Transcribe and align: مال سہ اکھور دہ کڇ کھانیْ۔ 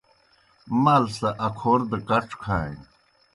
مال 0.83 1.03
سہ 1.17 1.29
اکھور 1.47 1.79
دہ 1.89 1.97
کڇ 2.09 2.29
کھانیْ۔ 2.41 2.83